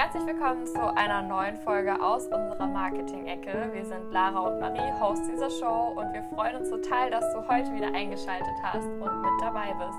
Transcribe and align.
Herzlich 0.00 0.24
willkommen 0.24 0.66
zu 0.66 0.80
einer 0.96 1.20
neuen 1.20 1.58
Folge 1.58 2.02
aus 2.02 2.24
unserer 2.24 2.66
Marketing-Ecke. 2.66 3.70
Wir 3.74 3.84
sind 3.84 4.10
Lara 4.10 4.38
und 4.38 4.58
Marie, 4.58 4.98
Host 4.98 5.28
dieser 5.30 5.50
Show, 5.50 5.92
und 5.94 6.14
wir 6.14 6.22
freuen 6.22 6.56
uns 6.56 6.70
total, 6.70 7.10
dass 7.10 7.34
du 7.34 7.46
heute 7.46 7.70
wieder 7.74 7.88
eingeschaltet 7.88 8.56
hast 8.62 8.86
und 8.86 9.20
mit 9.20 9.42
dabei 9.42 9.74
bist. 9.74 9.98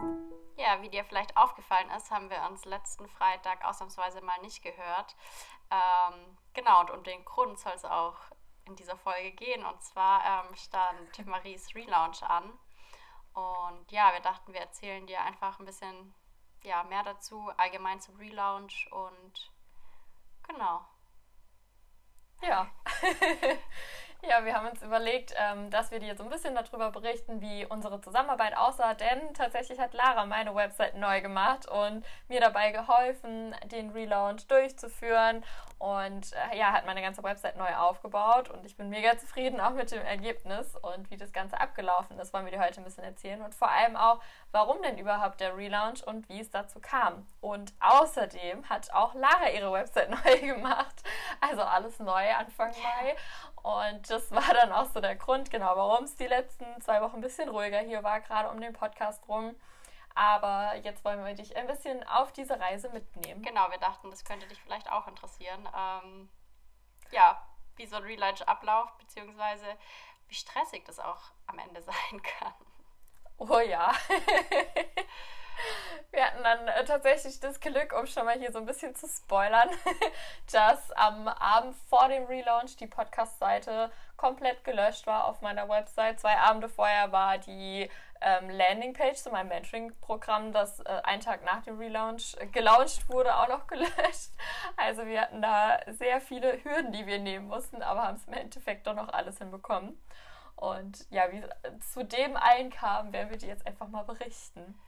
Ja, 0.57 0.81
wie 0.81 0.89
dir 0.89 1.05
vielleicht 1.05 1.37
aufgefallen 1.37 1.91
ist, 1.95 2.09
haben 2.09 2.31
wir 2.31 2.41
uns 2.49 2.65
letzten 2.65 3.07
Freitag 3.09 3.63
ausnahmsweise 3.63 4.21
mal 4.21 4.41
nicht 4.41 4.63
gehört. 4.63 5.15
Ähm, 5.69 6.35
genau, 6.55 6.81
und 6.81 6.89
um 6.89 7.03
den 7.03 7.23
Grund 7.23 7.59
soll 7.59 7.73
es 7.75 7.85
auch 7.85 8.17
in 8.65 8.75
dieser 8.75 8.97
Folge 8.97 9.33
gehen. 9.33 9.63
Und 9.63 9.83
zwar 9.83 10.23
ähm, 10.25 10.55
stand 10.55 11.25
Maries 11.27 11.75
Relaunch 11.75 12.23
an. 12.23 12.51
Und 13.35 13.91
ja, 13.91 14.11
wir 14.13 14.21
dachten, 14.21 14.51
wir 14.51 14.61
erzählen 14.61 15.05
dir 15.05 15.21
einfach 15.21 15.59
ein 15.59 15.67
bisschen 15.67 16.15
ja, 16.63 16.81
mehr 16.85 17.03
dazu, 17.03 17.51
allgemein 17.55 18.01
zum 18.01 18.15
Relaunch 18.15 18.89
und 18.91 19.51
genau. 20.51 20.81
Ja. 22.41 22.71
Ja, 24.29 24.45
wir 24.45 24.53
haben 24.53 24.67
uns 24.67 24.83
überlegt, 24.83 25.33
ähm, 25.35 25.71
dass 25.71 25.89
wir 25.89 25.99
dir 25.99 26.15
so 26.15 26.23
ein 26.23 26.29
bisschen 26.29 26.53
darüber 26.53 26.91
berichten, 26.91 27.41
wie 27.41 27.65
unsere 27.65 27.99
Zusammenarbeit 28.01 28.55
aussah, 28.55 28.93
denn 28.93 29.33
tatsächlich 29.33 29.79
hat 29.79 29.95
Lara 29.95 30.27
meine 30.27 30.53
Website 30.53 30.95
neu 30.95 31.21
gemacht 31.21 31.67
und 31.67 32.05
mir 32.27 32.39
dabei 32.39 32.71
geholfen, 32.71 33.55
den 33.71 33.89
Relaunch 33.89 34.45
durchzuführen 34.45 35.43
und 35.79 36.33
äh, 36.33 36.57
ja, 36.59 36.71
hat 36.71 36.85
meine 36.85 37.01
ganze 37.01 37.23
Website 37.23 37.57
neu 37.57 37.75
aufgebaut 37.75 38.51
und 38.51 38.63
ich 38.63 38.77
bin 38.77 38.89
mega 38.89 39.17
zufrieden 39.17 39.59
auch 39.59 39.71
mit 39.71 39.89
dem 39.89 40.03
Ergebnis 40.03 40.75
und 40.75 41.09
wie 41.09 41.17
das 41.17 41.33
Ganze 41.33 41.59
abgelaufen 41.59 42.19
ist, 42.19 42.31
wollen 42.31 42.45
wir 42.45 42.51
dir 42.51 42.63
heute 42.63 42.79
ein 42.79 42.83
bisschen 42.83 43.03
erzählen 43.03 43.41
und 43.41 43.55
vor 43.55 43.71
allem 43.71 43.95
auch, 43.95 44.21
warum 44.51 44.83
denn 44.83 44.99
überhaupt 44.99 45.39
der 45.39 45.57
Relaunch 45.57 46.05
und 46.05 46.29
wie 46.29 46.39
es 46.39 46.51
dazu 46.51 46.79
kam. 46.79 47.25
Und 47.39 47.73
außerdem 47.79 48.69
hat 48.69 48.93
auch 48.93 49.15
Lara 49.15 49.49
ihre 49.49 49.71
Website 49.71 50.09
neu 50.25 50.39
gemacht, 50.41 51.01
also 51.39 51.63
alles 51.63 51.97
neu 51.97 52.31
Anfang 52.31 52.69
Mai. 52.69 53.15
Und 53.63 54.10
das 54.11 54.31
war 54.31 54.53
dann 54.53 54.71
auch 54.71 54.85
so 54.85 54.99
der 54.99 55.15
Grund, 55.15 55.49
genau, 55.49 55.75
warum 55.75 56.03
es 56.03 56.15
die 56.15 56.27
letzten 56.27 56.65
zwei 56.81 57.01
Wochen 57.01 57.15
ein 57.15 57.21
bisschen 57.21 57.49
ruhiger 57.49 57.79
hier 57.79 58.03
war, 58.03 58.19
gerade 58.21 58.49
um 58.49 58.59
den 58.59 58.73
Podcast 58.73 59.27
rum. 59.27 59.55
Aber 60.13 60.75
jetzt 60.83 61.05
wollen 61.05 61.23
wir 61.23 61.33
dich 61.33 61.55
ein 61.55 61.67
bisschen 61.67 62.05
auf 62.07 62.33
diese 62.33 62.59
Reise 62.59 62.89
mitnehmen. 62.89 63.41
Genau, 63.41 63.71
wir 63.71 63.77
dachten, 63.77 64.09
das 64.09 64.25
könnte 64.25 64.47
dich 64.47 64.61
vielleicht 64.61 64.91
auch 64.91 65.07
interessieren. 65.07 65.67
Ähm, 65.75 66.29
ja, 67.11 67.41
wie 67.77 67.85
so 67.85 67.95
ein 67.95 68.03
Relaunch 68.03 68.41
abläuft, 68.41 68.97
beziehungsweise 68.97 69.65
wie 70.27 70.35
stressig 70.35 70.83
das 70.85 70.99
auch 70.99 71.31
am 71.47 71.59
Ende 71.59 71.81
sein 72.11 72.21
kann. 72.21 72.53
Oh 73.37 73.59
ja. 73.59 73.93
Hatten 76.43 76.65
dann 76.65 76.67
äh, 76.67 76.85
tatsächlich 76.85 77.39
das 77.39 77.59
Glück, 77.59 77.93
um 77.97 78.05
schon 78.05 78.25
mal 78.25 78.37
hier 78.37 78.51
so 78.51 78.59
ein 78.59 78.65
bisschen 78.65 78.95
zu 78.95 79.07
spoilern, 79.07 79.69
dass 80.51 80.91
am 80.91 81.27
Abend 81.27 81.75
vor 81.89 82.07
dem 82.07 82.25
Relaunch 82.25 82.77
die 82.77 82.87
Podcast-Seite 82.87 83.91
komplett 84.17 84.63
gelöscht 84.63 85.07
war 85.07 85.25
auf 85.25 85.41
meiner 85.41 85.67
Website. 85.69 86.19
Zwei 86.19 86.37
Abende 86.37 86.69
vorher 86.69 87.11
war 87.11 87.37
die 87.37 87.89
ähm, 88.21 88.49
Landingpage 88.49 89.17
zu 89.17 89.29
meinem 89.29 89.49
Mentoring-Programm, 89.49 90.53
das 90.53 90.79
äh, 90.81 91.01
einen 91.03 91.21
Tag 91.21 91.43
nach 91.43 91.63
dem 91.63 91.77
Relaunch 91.77 92.35
äh, 92.39 92.47
gelauncht 92.47 93.09
wurde, 93.09 93.35
auch 93.35 93.47
noch 93.47 93.67
gelöscht. 93.67 94.31
Also 94.77 95.05
wir 95.05 95.21
hatten 95.21 95.41
da 95.41 95.79
sehr 95.87 96.21
viele 96.21 96.63
Hürden, 96.63 96.91
die 96.91 97.05
wir 97.05 97.19
nehmen 97.19 97.47
mussten, 97.47 97.81
aber 97.81 98.03
haben 98.03 98.17
es 98.17 98.25
im 98.25 98.33
Endeffekt 98.33 98.87
doch 98.87 98.95
noch 98.95 99.09
alles 99.09 99.37
hinbekommen. 99.39 99.99
Und 100.55 101.09
ja, 101.09 101.31
wie 101.31 101.43
zu 101.79 102.03
dem 102.05 102.37
allen 102.37 102.69
kam, 102.69 103.11
werden 103.13 103.31
wir 103.31 103.37
dir 103.37 103.49
jetzt 103.49 103.65
einfach 103.65 103.87
mal 103.87 104.03
berichten. 104.03 104.79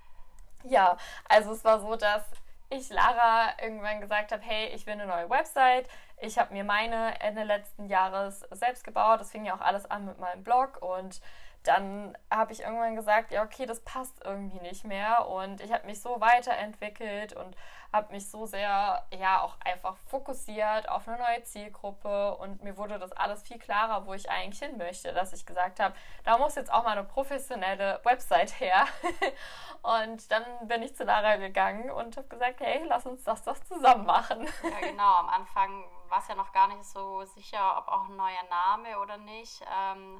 Ja, 0.63 0.97
also 1.27 1.51
es 1.51 1.63
war 1.63 1.79
so, 1.79 1.95
dass 1.95 2.23
ich 2.69 2.89
Lara 2.89 3.53
irgendwann 3.61 4.01
gesagt 4.01 4.31
habe, 4.31 4.41
hey, 4.41 4.69
ich 4.73 4.85
will 4.85 4.93
eine 4.93 5.05
neue 5.05 5.29
Website. 5.29 5.87
Ich 6.17 6.37
habe 6.37 6.53
mir 6.53 6.63
meine 6.63 7.19
Ende 7.21 7.43
letzten 7.43 7.87
Jahres 7.87 8.41
selbst 8.51 8.83
gebaut. 8.83 9.19
Das 9.19 9.31
fing 9.31 9.45
ja 9.45 9.55
auch 9.55 9.61
alles 9.61 9.85
an 9.89 10.05
mit 10.05 10.19
meinem 10.19 10.43
Blog 10.43 10.81
und 10.81 11.21
dann 11.63 12.17
habe 12.29 12.51
ich 12.51 12.61
irgendwann 12.61 12.95
gesagt, 12.95 13.31
ja, 13.31 13.43
okay, 13.43 13.65
das 13.65 13.79
passt 13.81 14.21
irgendwie 14.23 14.59
nicht 14.59 14.83
mehr. 14.83 15.27
Und 15.27 15.61
ich 15.61 15.71
habe 15.71 15.85
mich 15.85 16.01
so 16.01 16.19
weiterentwickelt 16.19 17.33
und 17.33 17.55
habe 17.93 18.11
mich 18.11 18.29
so 18.29 18.45
sehr, 18.45 19.05
ja, 19.17 19.41
auch 19.41 19.55
einfach 19.63 19.95
fokussiert 20.07 20.89
auf 20.89 21.07
eine 21.07 21.17
neue 21.17 21.43
Zielgruppe. 21.43 22.35
Und 22.35 22.63
mir 22.63 22.75
wurde 22.75 22.99
das 22.99 23.13
alles 23.13 23.43
viel 23.43 23.59
klarer, 23.59 24.05
wo 24.05 24.13
ich 24.13 24.29
eigentlich 24.29 24.59
hin 24.59 24.77
möchte, 24.77 25.13
dass 25.13 25.31
ich 25.31 25.45
gesagt 25.45 25.79
habe, 25.79 25.95
da 26.23 26.37
muss 26.37 26.55
jetzt 26.55 26.71
auch 26.71 26.83
mal 26.83 26.97
eine 26.97 27.05
professionelle 27.05 28.01
Website 28.03 28.59
her. 28.59 28.85
und 29.83 30.31
dann 30.31 30.43
bin 30.63 30.83
ich 30.83 30.95
zu 30.95 31.05
Lara 31.05 31.37
gegangen 31.37 31.91
und 31.91 32.17
habe 32.17 32.27
gesagt, 32.27 32.59
hey, 32.59 32.83
lass 32.87 33.05
uns 33.05 33.23
das 33.23 33.43
doch 33.43 33.57
zusammen 33.59 34.05
machen. 34.05 34.47
Ja, 34.63 34.79
genau. 34.87 35.13
Am 35.13 35.29
Anfang 35.29 35.85
war 36.09 36.19
es 36.19 36.27
ja 36.27 36.35
noch 36.35 36.51
gar 36.51 36.67
nicht 36.67 36.83
so 36.83 37.23
sicher, 37.23 37.77
ob 37.77 37.87
auch 37.87 38.09
ein 38.09 38.15
neuer 38.17 38.43
Name 38.49 38.99
oder 38.99 39.17
nicht. 39.17 39.61
Ähm, 39.71 40.19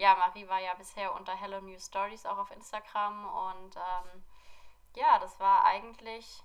ja, 0.00 0.14
Marie 0.16 0.48
war 0.48 0.60
ja 0.60 0.72
bisher 0.74 1.14
unter 1.14 1.34
Hello 1.34 1.60
New 1.60 1.78
Stories 1.78 2.24
auch 2.24 2.38
auf 2.38 2.50
Instagram 2.52 3.26
und 3.26 3.76
ähm, 3.76 4.24
ja, 4.96 5.18
das 5.18 5.38
war 5.38 5.66
eigentlich 5.66 6.42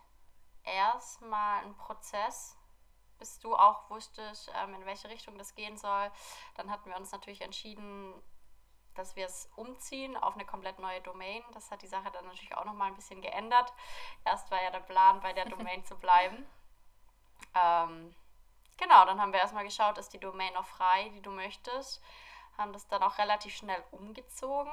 erstmal 0.63 1.63
ein 1.63 1.73
Prozess, 1.77 2.57
bis 3.17 3.39
du 3.39 3.55
auch 3.55 3.89
wusstest, 3.89 4.51
ähm, 4.61 4.73
in 4.73 4.85
welche 4.85 5.07
Richtung 5.07 5.37
das 5.37 5.55
gehen 5.55 5.77
soll. 5.77 6.11
Dann 6.55 6.69
hatten 6.69 6.89
wir 6.89 6.97
uns 6.97 7.13
natürlich 7.13 7.39
entschieden, 7.41 8.13
dass 8.93 9.15
wir 9.15 9.25
es 9.25 9.49
umziehen 9.55 10.17
auf 10.17 10.33
eine 10.33 10.45
komplett 10.45 10.77
neue 10.79 10.99
Domain. 10.99 11.41
Das 11.53 11.71
hat 11.71 11.81
die 11.81 11.87
Sache 11.87 12.11
dann 12.11 12.25
natürlich 12.25 12.57
auch 12.57 12.65
nochmal 12.65 12.89
ein 12.89 12.95
bisschen 12.95 13.21
geändert. 13.21 13.71
Erst 14.25 14.51
war 14.51 14.61
ja 14.61 14.69
der 14.69 14.81
Plan, 14.81 15.21
bei 15.21 15.31
der 15.31 15.45
Domain 15.45 15.83
zu 15.85 15.95
bleiben. 15.95 16.45
Ähm, 17.53 18.13
genau, 18.77 19.05
dann 19.05 19.21
haben 19.21 19.31
wir 19.31 19.39
erstmal 19.39 19.63
geschaut, 19.63 19.97
ist 19.97 20.13
die 20.13 20.19
Domain 20.19 20.53
noch 20.53 20.65
frei, 20.65 21.09
die 21.09 21.21
du 21.21 21.31
möchtest 21.31 22.01
haben 22.57 22.73
das 22.73 22.87
dann 22.87 23.03
auch 23.03 23.17
relativ 23.17 23.55
schnell 23.55 23.83
umgezogen 23.91 24.71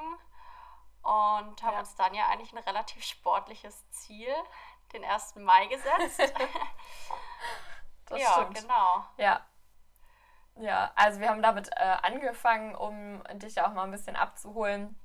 und 1.03 1.63
haben 1.63 1.75
ja. 1.75 1.81
uns 1.81 1.95
dann 1.97 2.15
ja 2.15 2.29
eigentlich 2.29 2.53
ein 2.53 2.63
relativ 2.63 3.05
sportliches 3.05 3.89
Ziel, 3.91 4.33
den 4.93 5.05
1. 5.05 5.37
Mai 5.37 5.67
gesetzt. 5.67 6.21
ja, 8.11 8.33
stimmt. 8.33 8.55
genau. 8.55 9.05
Ja. 9.17 9.45
Ja, 10.57 10.93
also 10.97 11.19
wir 11.21 11.31
haben 11.31 11.43
damit 11.43 11.71
äh, 11.77 11.97
angefangen, 12.03 12.75
um 12.75 13.23
dich 13.39 13.61
auch 13.63 13.73
mal 13.73 13.85
ein 13.85 13.91
bisschen 13.91 14.17
abzuholen 14.17 14.99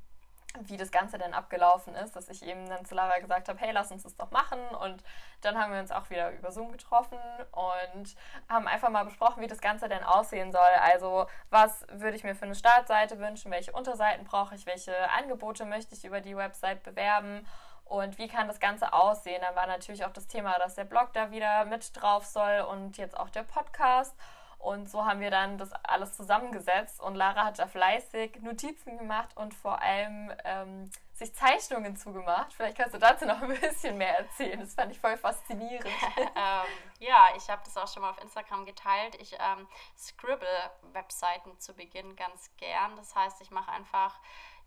wie 0.64 0.78
das 0.78 0.92
Ganze 0.92 1.18
denn 1.18 1.34
abgelaufen 1.34 1.96
ist, 1.96 2.16
dass 2.16 2.30
ich 2.30 2.44
eben 2.44 2.68
dann 2.70 2.86
zu 2.86 2.96
Lara 2.96 3.20
gesagt 3.20 3.50
habe, 3.50 3.60
hey, 3.60 3.72
lass 3.72 3.92
uns 3.92 4.04
das 4.04 4.16
doch 4.16 4.32
machen. 4.32 4.60
Und 4.82 5.04
dann 5.42 5.58
haben 5.58 5.74
wir 5.74 5.80
uns 5.80 5.92
auch 5.92 6.10
wieder 6.10 6.32
über 6.32 6.52
Zoom 6.52 6.72
getroffen 6.72 7.18
und 7.52 8.16
haben 8.50 8.68
einfach 8.68 8.90
mal 8.90 9.06
besprochen, 9.06 9.42
wie 9.42 9.48
das 9.48 9.62
Ganze 9.62 9.90
denn 9.90 10.04
aussehen 10.04 10.52
soll. 10.52 10.62
Also 10.82 11.28
was 11.50 11.86
würde 11.90 12.18
ich 12.18 12.24
mir 12.24 12.36
für 12.36 12.46
eine 12.46 12.56
Startseite 12.56 13.20
wünschen, 13.20 13.52
welche 13.52 13.72
Unterseiten 13.72 14.26
brauche 14.26 14.56
ich, 14.56 14.66
welche 14.66 14.94
Angebote 15.12 15.66
möchte 15.66 15.96
ich 15.96 16.06
über 16.06 16.22
die 16.22 16.36
Website 16.36 16.84
bewerben 16.84 17.46
und 17.90 18.18
wie 18.18 18.28
kann 18.28 18.48
das 18.48 18.60
Ganze 18.60 18.94
aussehen. 18.94 19.42
Dann 19.42 19.56
war 19.56 19.68
natürlich 19.68 20.06
auch 20.06 20.12
das 20.12 20.28
Thema, 20.28 20.58
dass 20.60 20.76
der 20.76 20.86
Blog 20.86 21.14
da 21.14 21.32
wieder 21.32 21.66
mit 21.66 22.00
drauf 22.00 22.26
soll 22.26 22.66
und 22.70 22.98
jetzt 22.98 23.18
auch 23.18 23.30
der 23.30 23.44
Podcast. 23.44 24.16
Und 24.60 24.90
so 24.90 25.06
haben 25.06 25.20
wir 25.20 25.32
dann 25.32 25.58
das 25.58 25.72
alles 25.84 26.14
zusammengesetzt 26.14 27.00
und 27.00 27.16
Lara 27.16 27.46
hat 27.46 27.60
da 27.60 27.68
fleißig 27.68 28.42
Notizen 28.42 28.98
gemacht 28.98 29.38
und 29.38 29.54
vor 29.54 29.82
allem 29.82 30.32
ähm, 30.44 30.92
sich 31.14 31.34
Zeichnungen 31.36 31.96
zugemacht. 31.96 32.54
Vielleicht 32.54 32.78
kannst 32.78 32.96
du 32.96 33.00
dazu 33.00 33.26
noch 33.26 33.42
ein 33.42 33.60
bisschen 33.60 33.98
mehr 33.98 34.20
erzählen. 34.20 34.60
Das 34.60 34.74
fand 34.74 34.92
ich 34.92 35.00
voll 35.00 35.16
faszinierend. 35.18 35.86
ähm, 36.18 36.68
ja, 37.00 37.30
ich 37.36 37.50
habe 37.50 37.62
das 37.66 37.78
auch 37.78 37.88
schon 37.88 38.02
mal 38.02 38.10
auf 38.10 38.22
Instagram 38.22 38.66
geteilt. 38.66 39.16
Ich 39.22 39.34
ähm, 39.34 39.68
scribble 39.96 40.48
Webseiten 40.94 41.60
zu 41.60 41.74
Beginn 41.74 42.16
ganz 42.16 42.52
gern. 42.58 42.96
Das 42.98 43.16
heißt, 43.16 43.42
ich 43.42 43.52
mache 43.52 43.72
einfach 43.72 44.20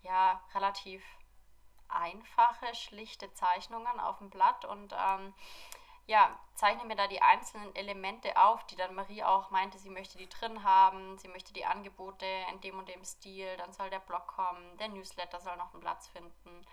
ja 0.03 0.41
relativ 0.55 1.03
einfache, 1.89 2.73
schlichte 2.75 3.33
Zeichnungen 3.33 3.99
auf 3.99 4.19
dem 4.19 4.29
Blatt 4.29 4.65
und 4.65 4.93
ähm, 4.93 5.33
ja, 6.07 6.37
zeichne 6.55 6.85
mir 6.85 6.95
da 6.95 7.07
die 7.07 7.21
einzelnen 7.21 7.75
Elemente 7.75 8.35
auf, 8.37 8.65
die 8.67 8.75
dann 8.75 8.95
Marie 8.95 9.23
auch 9.23 9.49
meinte, 9.49 9.79
sie 9.79 9.89
möchte 9.89 10.17
die 10.17 10.29
drin 10.29 10.63
haben, 10.63 11.17
sie 11.17 11.27
möchte 11.27 11.53
die 11.53 11.65
Angebote 11.65 12.25
in 12.51 12.61
dem 12.61 12.77
und 12.79 12.89
dem 12.89 13.03
Stil, 13.03 13.55
dann 13.57 13.73
soll 13.73 13.89
der 13.89 13.99
Blog 13.99 14.27
kommen, 14.27 14.77
der 14.77 14.89
Newsletter 14.89 15.39
soll 15.39 15.55
noch 15.57 15.73
einen 15.73 15.81
Platz 15.81 16.07
finden. 16.07 16.65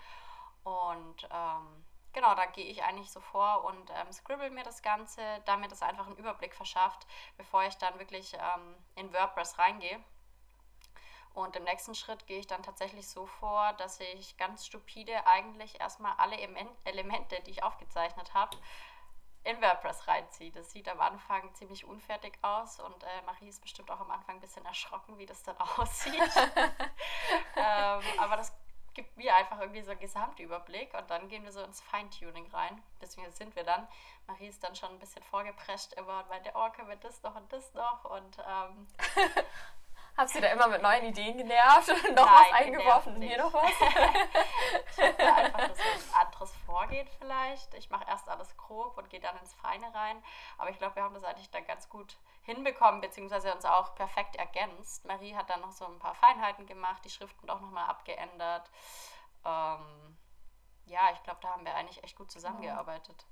Und 0.65 1.29
ähm, 1.31 1.85
genau, 2.13 2.35
da 2.35 2.47
gehe 2.47 2.67
ich 2.67 2.83
eigentlich 2.83 3.11
so 3.11 3.21
vor 3.21 3.65
und 3.65 3.91
ähm, 3.91 4.13
scribble 4.13 4.51
mir 4.51 4.65
das 4.65 4.83
Ganze, 4.83 5.23
damit 5.45 5.73
es 5.73 5.83
einfach 5.83 6.07
einen 6.07 6.17
Überblick 6.17 6.55
verschafft, 6.55 7.07
bevor 7.37 7.65
ich 7.65 7.77
dann 7.77 7.99
wirklich 7.99 8.35
ähm, 8.35 8.77
in 8.97 9.13
WordPress 9.13 9.59
reingehe. 9.59 10.03
Und 11.35 11.55
im 11.55 11.65
nächsten 11.65 11.95
Schritt 11.95 12.27
gehe 12.27 12.41
ich 12.41 12.49
dann 12.49 12.65
tatsächlich 12.65 13.09
so 13.09 13.27
vor, 13.27 13.73
dass 13.75 14.01
ich 14.01 14.37
ganz 14.39 14.67
stupide 14.67 15.27
eigentlich 15.27 15.79
erstmal 15.79 16.15
alle 16.17 16.37
Elemente, 16.85 17.41
die 17.43 17.53
ich 17.53 17.63
aufgezeichnet 17.63 18.35
habe, 18.35 18.57
in 19.45 19.61
WordPress 19.63 20.07
reinziehe. 20.07 20.51
Das 20.53 20.71
sieht 20.71 20.89
am 20.89 21.01
Anfang 21.01 21.53
ziemlich 21.55 21.85
unfertig 21.85 22.39
aus 22.43 22.81
und 22.81 23.03
äh, 23.03 23.23
Marie 23.27 23.49
ist 23.49 23.63
bestimmt 23.63 23.91
auch 23.91 24.01
am 24.01 24.11
Anfang 24.11 24.37
ein 24.37 24.41
bisschen 24.41 24.65
erschrocken, 24.65 25.19
wie 25.19 25.27
das 25.27 25.43
dann 25.43 25.57
aussieht. 25.77 26.21
ähm, 27.57 28.03
aber 28.19 28.37
das 28.37 28.53
gibt 28.95 29.17
mir 29.17 29.35
einfach 29.37 29.61
irgendwie 29.61 29.83
so 29.83 29.93
einen 29.93 30.01
Gesamtüberblick 30.01 30.93
und 30.95 31.09
dann 31.09 31.29
gehen 31.29 31.45
wir 31.45 31.53
so 31.53 31.63
ins 31.63 31.81
Feintuning 31.81 32.51
rein. 32.51 32.83
Beziehungsweise 32.99 33.37
sind 33.37 33.55
wir 33.55 33.63
dann. 33.63 33.87
Marie 34.27 34.49
ist 34.49 34.63
dann 34.65 34.75
schon 34.75 34.91
ein 34.91 34.99
bisschen 34.99 35.23
vorgeprescht 35.23 35.93
immer 35.93 36.21
und 36.21 36.29
meinte, 36.29 36.51
oh, 36.55 36.69
können 36.71 36.89
wir 36.89 36.97
das 36.97 37.23
noch 37.23 37.37
und 37.37 37.53
das 37.53 37.73
noch 37.75 38.05
und 38.05 38.39
ähm, 38.39 38.89
Hast 40.19 40.35
du 40.35 40.41
da 40.41 40.49
immer 40.49 40.67
mit 40.67 40.83
neuen 40.83 41.05
Ideen 41.05 41.37
genervt 41.37 41.91
und 41.91 42.17
noch 42.17 42.27
Nein, 42.27 42.35
was 42.51 42.53
eingeworfen 42.53 43.15
und 43.15 43.23
hier 43.23 43.39
noch 43.39 43.55
was? 43.55 43.71
ich 43.71 45.17
da 45.17 45.35
einfach 45.37 45.77
so 45.77 45.83
ein 45.83 46.27
anderes 46.27 46.53
Vorgehen 46.67 47.07
vielleicht. 47.21 47.73
Ich 47.75 47.89
mache 47.89 48.05
erst 48.09 48.29
alles 48.29 48.57
grob 48.57 48.99
und 48.99 49.09
gehe 49.11 49.21
dann 49.21 49.39
ins 49.39 49.55
Feine 49.55 49.95
rein. 49.95 50.21
Aber 50.59 50.71
ich 50.71 50.79
glaube, 50.79 50.97
wir 50.97 51.05
haben 51.05 51.15
das 51.15 51.23
eigentlich 51.23 51.53
dann 51.53 51.65
ganz 51.67 51.89
gut 51.89 52.17
hinbekommen, 52.43 53.01
beziehungsweise 53.01 53.55
uns 53.55 53.65
auch 53.65 53.95
perfekt 53.95 54.35
ergänzt. 54.35 55.05
Marie 55.05 55.37
hat 55.37 55.51
dann 55.51 55.61
noch 55.61 55.71
so 55.71 55.87
ein 55.87 56.01
paar 56.01 56.17
Feinheiten 56.17 56.67
gemacht, 56.67 57.05
die 57.05 57.11
Schriften 57.11 57.47
doch 57.47 57.61
nochmal 57.61 57.89
abgeändert. 57.89 58.69
Ähm, 59.45 60.19
ja, 60.87 61.11
ich 61.13 61.23
glaube, 61.23 61.39
da 61.43 61.51
haben 61.51 61.65
wir 61.65 61.77
eigentlich 61.77 62.03
echt 62.03 62.17
gut 62.17 62.33
zusammengearbeitet. 62.33 63.25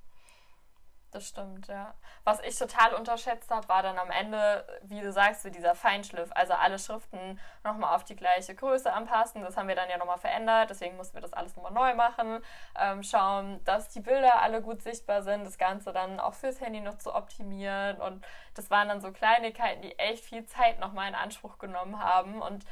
Das 1.13 1.29
stimmt, 1.29 1.69
ja. 1.69 1.95
Was 2.25 2.41
ich 2.41 2.59
total 2.59 2.95
unterschätzt 2.95 3.51
habe, 3.51 3.69
war 3.69 3.83
dann 3.83 3.97
am 3.97 4.11
Ende, 4.11 4.67
wie 4.83 5.01
du 5.01 5.13
sagst, 5.13 5.43
so 5.43 5.51
dieser 5.51 5.75
Feinschliff. 5.75 6.31
Also 6.35 6.53
alle 6.53 6.79
Schriften 6.79 7.41
nochmal 7.65 7.95
auf 7.95 8.05
die 8.05 8.17
gleiche 8.17 8.55
Größe 8.55 8.93
anpassen. 8.93 9.43
Das 9.43 9.57
haben 9.57 9.69
wir 9.69 9.77
dann 9.77 9.89
ja 9.89 9.99
nochmal 9.99 10.19
verändert. 10.19 10.69
Deswegen 10.69 10.97
mussten 10.97 11.15
wir 11.15 11.23
das 11.23 11.33
alles 11.33 11.55
nochmal 11.57 11.73
neu 11.73 11.95
machen. 11.95 12.41
Ähm, 12.79 13.03
schauen, 13.03 13.63
dass 13.65 13.89
die 13.89 14.01
Bilder 14.01 14.43
alle 14.43 14.61
gut 14.61 14.83
sichtbar 14.83 15.23
sind. 15.23 15.45
Das 15.45 15.59
Ganze 15.59 15.93
dann 15.93 16.19
auch 16.19 16.35
fürs 16.35 16.61
Handy 16.61 16.81
noch 16.81 16.99
zu 16.99 17.15
optimieren. 17.15 17.99
Und 17.99 18.27
das 18.55 18.71
waren 18.71 18.89
dann 18.89 19.01
so 19.01 19.13
Kleinigkeiten, 19.13 19.83
die 19.83 19.99
echt 19.99 20.25
viel 20.25 20.45
Zeit 20.45 20.81
nochmal 20.81 21.09
in 21.09 21.15
Anspruch 21.15 21.59
genommen 21.59 22.03
haben. 22.03 22.43
Und 22.43 22.65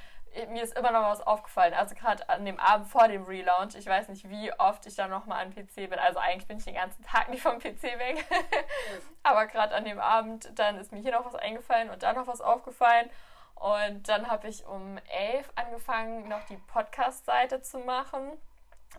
mir 0.51 0.63
ist 0.63 0.77
immer 0.77 0.91
noch 0.91 1.03
was 1.03 1.21
aufgefallen. 1.21 1.75
Also 1.75 1.95
gerade 1.95 2.29
an 2.29 2.45
dem 2.45 2.59
Abend 2.59 2.89
vor 2.89 3.09
dem 3.09 3.25
Relaunch, 3.25 3.75
ich 3.75 3.87
weiß 3.87 4.09
nicht, 4.09 4.29
wie 4.29 4.53
oft 4.59 4.87
ich 4.87 4.95
da 4.95 5.09
nochmal 5.09 5.45
am 5.45 5.55
PC 5.55 5.89
bin. 5.89 5.99
Also 5.99 6.19
eigentlich 6.19 6.47
bin 6.47 6.59
ich 6.59 6.65
den 6.65 6.75
ganzen 6.75 7.05
Tag 7.05 7.29
nicht 7.29 7.43
vom 7.43 7.59
PC 7.59 7.83
weg. 7.83 8.25
Aber 9.23 9.47
gerade 9.47 9.75
an 9.75 9.85
dem 9.85 9.99
Abend, 9.99 10.51
dann 10.59 10.79
ist 10.79 10.93
mir 10.93 11.01
hier 11.01 11.13
noch 11.13 11.25
was 11.25 11.35
eingefallen 11.35 11.91
und 11.91 12.03
da 12.03 12.13
noch 12.13 12.27
was 12.27 12.41
aufgefallen. 12.41 13.09
Und 13.55 14.09
dann 14.09 14.29
habe 14.29 14.49
ich 14.49 14.67
um 14.67 14.99
elf 15.09 15.51
angefangen, 15.55 16.29
noch 16.29 16.45
die 16.47 16.57
Podcast-Seite 16.57 17.63
zu 17.63 17.79
machen. 17.79 18.33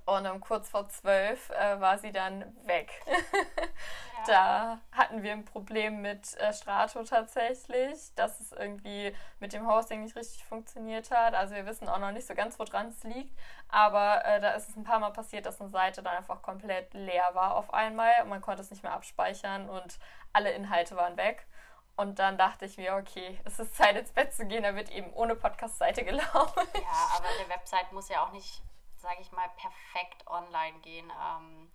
Und 0.05 0.27
um 0.27 0.39
kurz 0.39 0.69
vor 0.69 0.87
zwölf 0.87 1.49
äh, 1.49 1.79
war 1.81 1.97
sie 1.97 2.11
dann 2.11 2.55
weg. 2.65 2.91
ja. 3.07 4.23
Da 4.27 4.79
hatten 4.91 5.23
wir 5.23 5.31
ein 5.31 5.45
Problem 5.45 6.01
mit 6.01 6.35
äh, 6.37 6.53
Strato 6.53 7.03
tatsächlich, 7.03 8.13
dass 8.15 8.39
es 8.39 8.51
irgendwie 8.51 9.15
mit 9.39 9.53
dem 9.53 9.67
Hosting 9.67 10.03
nicht 10.03 10.15
richtig 10.15 10.45
funktioniert 10.45 11.09
hat. 11.09 11.33
Also 11.33 11.55
wir 11.55 11.65
wissen 11.65 11.89
auch 11.89 11.97
noch 11.97 12.11
nicht 12.11 12.27
so 12.27 12.35
ganz, 12.35 12.59
woran 12.59 12.89
es 12.89 13.03
liegt. 13.03 13.35
Aber 13.67 14.23
äh, 14.25 14.39
da 14.39 14.51
ist 14.51 14.69
es 14.69 14.75
ein 14.75 14.83
paar 14.83 14.99
Mal 14.99 15.09
passiert, 15.09 15.47
dass 15.47 15.59
eine 15.59 15.71
Seite 15.71 16.03
dann 16.03 16.15
einfach 16.15 16.43
komplett 16.43 16.93
leer 16.93 17.31
war 17.33 17.55
auf 17.55 17.73
einmal 17.73 18.13
und 18.21 18.29
man 18.29 18.41
konnte 18.41 18.61
es 18.61 18.69
nicht 18.69 18.83
mehr 18.83 18.93
abspeichern 18.93 19.67
und 19.67 19.97
alle 20.33 20.51
Inhalte 20.51 20.95
waren 20.95 21.17
weg. 21.17 21.47
Und 21.95 22.19
dann 22.19 22.37
dachte 22.37 22.65
ich 22.65 22.77
mir, 22.77 22.95
okay, 22.95 23.39
es 23.45 23.57
ist 23.57 23.75
Zeit 23.75 23.95
ins 23.95 24.11
Bett 24.11 24.33
zu 24.33 24.45
gehen, 24.45 24.63
da 24.63 24.75
wird 24.75 24.91
eben 24.91 25.11
ohne 25.13 25.35
Podcast-Seite 25.35 26.03
gelaufen. 26.05 26.67
Ja, 26.75 27.17
aber 27.17 27.27
eine 27.39 27.49
Website 27.49 27.91
muss 27.91 28.09
ja 28.09 28.23
auch 28.23 28.31
nicht 28.31 28.61
sage 29.05 29.21
ich 29.21 29.31
mal, 29.31 29.47
perfekt 29.55 30.27
online 30.27 30.79
gehen. 30.79 31.09
Ähm, 31.09 31.71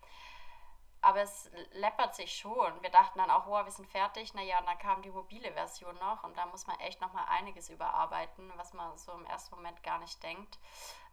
aber 1.02 1.22
es 1.22 1.50
läppert 1.72 2.14
sich 2.14 2.36
schon. 2.36 2.82
Wir 2.82 2.90
dachten 2.90 3.18
dann 3.18 3.30
auch, 3.30 3.46
oh, 3.46 3.64
wir 3.64 3.70
sind 3.70 3.88
fertig. 3.88 4.34
Naja, 4.34 4.58
und 4.58 4.66
dann 4.66 4.78
kam 4.78 5.00
die 5.00 5.10
mobile 5.10 5.50
Version 5.52 5.96
noch 5.98 6.24
und 6.24 6.36
da 6.36 6.44
muss 6.46 6.66
man 6.66 6.78
echt 6.80 7.00
nochmal 7.00 7.24
einiges 7.28 7.70
überarbeiten, 7.70 8.52
was 8.56 8.74
man 8.74 8.98
so 8.98 9.12
im 9.12 9.24
ersten 9.24 9.54
Moment 9.54 9.82
gar 9.82 9.98
nicht 9.98 10.22
denkt. 10.22 10.58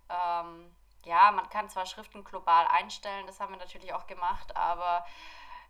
Ähm, 0.09 0.75
ja, 1.05 1.31
man 1.31 1.49
kann 1.49 1.69
zwar 1.69 1.85
Schriften 1.85 2.23
global 2.23 2.67
einstellen, 2.67 3.27
das 3.27 3.39
haben 3.39 3.53
wir 3.53 3.59
natürlich 3.59 3.93
auch 3.93 4.07
gemacht, 4.07 4.55
aber 4.57 5.05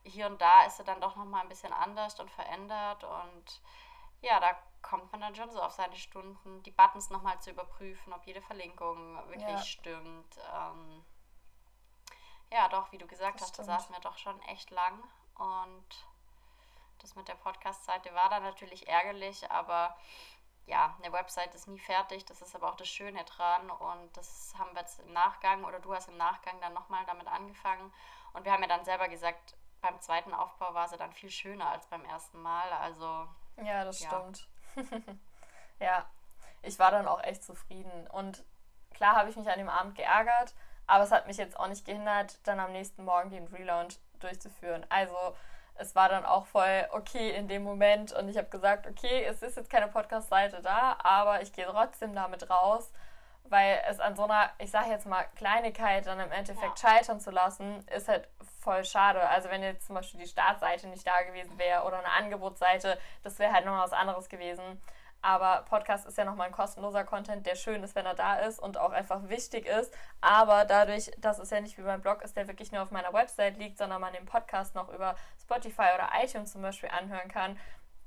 hier 0.03 0.25
und 0.25 0.41
da 0.41 0.63
ist 0.63 0.77
sie 0.77 0.83
dann 0.83 1.01
doch 1.01 1.15
nochmal 1.15 1.41
ein 1.41 1.49
bisschen 1.49 1.73
anders 1.73 2.19
und 2.19 2.31
verändert 2.31 3.03
und 3.03 3.61
ja, 4.22 4.40
da 4.40 4.58
kommt 4.81 5.12
man 5.12 5.22
dann 5.22 5.36
schon 5.36 5.52
so 5.52 5.62
auf 5.62 5.74
seine 5.74 5.96
Stunden, 5.96 6.64
die 6.64 6.72
Buttons 6.72 7.10
nochmal 7.10 7.40
zu 7.42 7.52
überprüfen, 7.52 8.14
ob 8.14 8.25
jede 8.25 8.42
Verlinkung 8.42 9.18
wirklich 9.28 9.42
ja. 9.42 9.62
stimmt. 9.62 10.38
Ähm, 10.54 11.04
ja, 12.52 12.69
doch, 12.69 12.92
wie 12.92 12.98
du 12.98 13.08
gesagt 13.08 13.36
das 13.36 13.42
hast, 13.44 13.56
stimmt. 13.56 13.68
da 13.68 13.74
saßen 13.74 13.96
wir 13.96 14.02
doch 14.02 14.18
schon 14.18 14.42
echt 14.44 14.72
lang 14.72 15.04
und 15.36 16.08
das 17.00 17.16
mit 17.16 17.28
der 17.28 17.36
Podcast-Seite 17.36 18.14
war 18.14 18.30
dann 18.30 18.44
natürlich 18.44 18.88
ärgerlich, 18.88 19.50
aber 19.52 19.96
ja, 20.66 20.96
eine 21.02 21.14
Website 21.14 21.54
ist 21.54 21.68
nie 21.68 21.80
fertig, 21.80 22.25
das 22.25 22.42
ist 22.42 22.56
aber 22.56 22.69
auch 22.69 22.75
das 22.75 22.90
Schöne 22.90 23.24
dran 23.24 23.69
und 23.69 24.18
das 24.18 24.54
haben 24.58 24.74
wir 24.74 24.81
jetzt 24.81 25.00
im 25.00 25.14
Nachgang 25.14 25.64
oder 25.64 25.80
du 25.80 25.94
hast 25.94 26.08
im 26.08 26.18
Nachgang 26.18 26.60
dann 26.62 26.74
nochmal 26.74 27.06
damit 27.06 27.28
angefangen 27.28 27.94
und 28.34 28.46
wir 28.46 28.52
haben 28.52 28.64
ja 28.64 28.68
dann 28.68 28.86
selber 28.86 29.08
gesagt, 29.08 29.56
beim 29.81 30.00
zweiten 30.02 30.34
Aufbau 30.34 30.74
war 30.74 30.88
sie 30.88 30.98
dann 30.98 31.14
viel 31.14 31.30
schöner 31.30 31.69
als 31.69 31.86
beim 31.88 32.04
ersten 32.04 32.42
Mal, 32.42 32.72
also 32.74 33.28
ja, 33.63 33.83
das 33.83 34.00
ja. 34.01 34.09
stimmt. 34.09 34.48
ja, 35.80 36.06
ich 36.62 36.77
war 36.80 36.92
dann 36.92 37.07
auch 37.07 37.24
echt 37.24 37.44
zufrieden. 37.44 38.07
Und 38.12 38.44
klar 38.94 39.15
habe 39.15 39.30
ich 39.30 39.36
mich 39.36 39.50
an 39.50 39.59
dem 39.59 39.69
Abend 39.69 39.95
geärgert, 39.95 40.54
aber 40.86 41.04
es 41.04 41.12
hat 41.12 41.27
mich 41.27 41.38
jetzt 41.38 41.59
auch 41.59 41.68
nicht 41.68 41.86
gehindert, 41.86 42.39
dann 42.44 42.59
am 42.59 42.71
nächsten 42.71 43.04
Morgen 43.04 43.30
den 43.30 43.48
Relaunch 43.48 43.98
durchzuführen. 44.19 44.86
Also 44.89 45.36
es 45.75 45.95
war 45.95 46.09
dann 46.09 46.25
auch 46.25 46.45
voll 46.48 46.88
okay 46.92 47.31
in 47.31 47.48
dem 47.48 47.63
Moment 47.63 48.12
und 48.13 48.30
ich 48.30 48.38
habe 48.38 48.50
gesagt, 48.50 48.88
okay, 48.88 49.24
es 49.25 49.42
ist 49.42 49.57
jetzt 49.57 49.69
keine 49.69 49.88
Podcast-Seite 49.88 50.62
da, 50.62 50.98
aber 51.04 51.42
ich 51.42 51.54
gehe 51.54 51.65
trotzdem 51.65 52.15
damit 52.15 52.50
raus, 52.50 52.92
weil 53.45 53.81
es 53.88 54.00
an 54.00 54.15
so 54.15 54.24
einer, 54.24 54.50
ich 54.57 54.71
sage 54.71 54.89
jetzt 54.89 55.06
mal, 55.06 55.25
Kleinigkeit 55.36 56.06
dann 56.07 56.19
im 56.19 56.31
Endeffekt 56.31 56.81
ja. 56.81 56.89
scheitern 56.89 57.19
zu 57.19 57.31
lassen, 57.31 57.86
ist 57.88 58.07
halt 58.07 58.27
voll 58.68 58.84
schade. 58.84 59.22
Also 59.30 59.50
wenn 59.50 59.64
jetzt 59.64 59.88
zum 59.88 59.96
Beispiel 59.96 60.19
die 60.19 60.28
Startseite 60.28 60.88
nicht 60.88 61.08
da 61.08 61.22
gewesen 61.22 61.58
wäre 61.58 61.84
oder 61.84 62.00
eine 62.00 62.12
Angebotsseite, 62.12 63.00
das 63.24 63.40
wäre 63.40 63.54
halt 63.54 63.64
nochmal 63.66 63.86
was 63.86 63.94
anderes 63.94 64.28
gewesen. 64.28 64.81
Aber 65.22 65.64
Podcast 65.69 66.06
ist 66.06 66.18
ja 66.18 66.25
nochmal 66.25 66.48
ein 66.48 66.54
kostenloser 66.54 67.06
Content, 67.06 67.46
der 67.46 67.56
schön 67.56 67.81
ist, 67.81 67.96
wenn 67.96 68.06
er 68.06 68.14
da 68.14 68.36
ist 68.36 68.60
und 68.60 68.78
auch 68.78 68.92
einfach 68.92 69.30
wichtig 69.30 69.66
ist. 69.66 69.94
Aber 70.19 70.66
dadurch, 70.66 71.10
dass 71.18 71.40
es 71.40 71.50
ja 71.50 71.62
nicht 71.62 71.78
wie 71.78 71.81
beim 71.81 72.02
Blog 72.02 72.22
ist, 72.22 72.36
der 72.36 72.50
wirklich 72.50 72.74
nur 72.74 72.81
auf 72.81 72.92
meiner 72.92 73.14
Website 73.14 73.58
liegt, 73.58 73.78
sondern 73.78 74.02
man 74.02 74.14
den 74.14 74.25
Podcast 74.25 74.75
noch 74.75 74.90
über 74.90 75.16
Spotify 75.42 75.88
oder 75.96 76.10
iTunes 76.22 76.52
zum 76.52 76.62
Beispiel 76.62 76.90
anhören 76.90 77.30
kann, 77.30 77.58